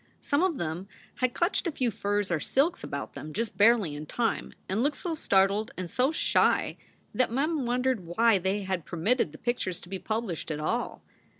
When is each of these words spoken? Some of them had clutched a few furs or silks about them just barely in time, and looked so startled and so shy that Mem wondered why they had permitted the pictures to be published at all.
Some 0.19 0.41
of 0.41 0.57
them 0.57 0.87
had 1.17 1.35
clutched 1.35 1.67
a 1.67 1.71
few 1.71 1.91
furs 1.91 2.31
or 2.31 2.39
silks 2.39 2.83
about 2.83 3.13
them 3.13 3.33
just 3.33 3.55
barely 3.55 3.93
in 3.93 4.07
time, 4.07 4.51
and 4.67 4.81
looked 4.81 4.97
so 4.97 5.13
startled 5.13 5.69
and 5.77 5.87
so 5.91 6.11
shy 6.11 6.77
that 7.13 7.31
Mem 7.31 7.67
wondered 7.67 7.99
why 8.07 8.39
they 8.39 8.63
had 8.63 8.83
permitted 8.87 9.31
the 9.31 9.37
pictures 9.37 9.79
to 9.81 9.89
be 9.89 9.99
published 9.99 10.49
at 10.49 10.59
all. 10.59 11.03